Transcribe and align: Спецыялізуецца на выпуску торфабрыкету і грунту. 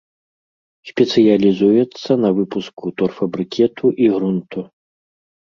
Спецыялізуецца 0.91 2.11
на 2.23 2.29
выпуску 2.39 2.85
торфабрыкету 3.03 3.85
і 4.07 4.11
грунту. 4.15 4.59